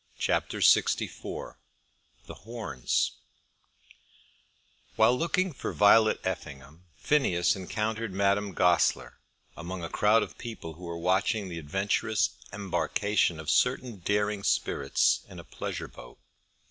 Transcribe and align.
CHAPTER 0.17 0.61
LXIV 0.61 1.57
The 2.25 2.33
Horns 2.33 3.11
While 4.95 5.15
looking 5.15 5.53
for 5.53 5.73
Violet 5.73 6.19
Effingham, 6.23 6.85
Phineas 6.95 7.55
encountered 7.55 8.11
Madame 8.11 8.53
Goesler, 8.55 9.19
among 9.55 9.83
a 9.83 9.89
crowd 9.89 10.23
of 10.23 10.39
people 10.39 10.73
who 10.73 10.85
were 10.85 10.97
watching 10.97 11.49
the 11.49 11.59
adventurous 11.59 12.31
embarkation 12.51 13.39
of 13.39 13.51
certain 13.51 13.97
daring 13.97 14.41
spirits 14.41 15.21
in 15.29 15.37
a 15.39 15.43
pleasure 15.43 15.87
boat. 15.87 16.17